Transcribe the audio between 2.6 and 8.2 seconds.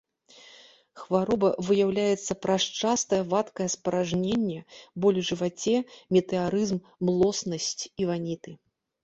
частае вадкае спаражненне, боль у жываце, метэарызм, млоснасць і